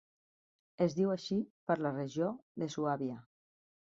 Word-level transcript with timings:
Es 0.85 0.95
diu 0.99 1.11
així 1.15 1.37
per 1.71 1.75
la 1.87 1.91
regió 1.97 2.31
de 2.65 2.71
Suàbia. 2.77 3.19